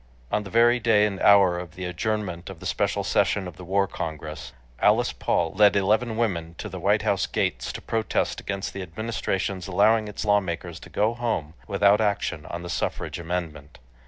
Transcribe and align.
On 0.31 0.41
the 0.43 0.49
very 0.49 0.79
day 0.79 1.05
and 1.05 1.19
hour 1.19 1.59
of 1.59 1.75
the 1.75 1.85
adjournment 1.85 2.49
of 2.49 2.59
the 2.59 2.65
special 2.65 3.03
session 3.03 3.47
of 3.47 3.55
the 3.57 3.63
War 3.63 3.85
Congress, 3.85 4.51
Alice 4.79 5.13
Paul 5.13 5.53
led 5.53 5.75
eleven 5.75 6.17
women 6.17 6.55
to 6.57 6.69
the 6.69 6.79
White 6.79 7.03
House 7.03 7.27
gates 7.27 7.71
to 7.73 7.83
protest 7.83 8.39
against 8.41 8.73
the 8.73 8.81
Administration's 8.81 9.67
allowing 9.67 10.07
its 10.07 10.25
lawmakers 10.25 10.79
to 10.79 10.89
go 10.89 11.13
home 11.13 11.53
without 11.67 12.01
action 12.01 12.47
on 12.47 12.63
the 12.63 12.67
suffrage 12.69 13.19
amendment. 13.19 13.77